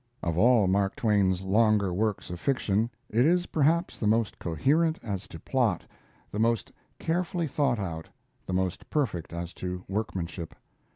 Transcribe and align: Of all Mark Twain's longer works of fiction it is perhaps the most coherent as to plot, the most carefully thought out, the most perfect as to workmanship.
Of 0.23 0.35
all 0.35 0.65
Mark 0.65 0.95
Twain's 0.95 1.43
longer 1.43 1.93
works 1.93 2.31
of 2.31 2.39
fiction 2.39 2.89
it 3.11 3.23
is 3.23 3.45
perhaps 3.45 3.99
the 3.99 4.07
most 4.07 4.39
coherent 4.39 4.97
as 5.03 5.27
to 5.27 5.39
plot, 5.39 5.85
the 6.31 6.39
most 6.39 6.71
carefully 6.97 7.45
thought 7.45 7.77
out, 7.77 8.09
the 8.47 8.53
most 8.53 8.89
perfect 8.89 9.31
as 9.31 9.53
to 9.53 9.83
workmanship. 9.87 10.55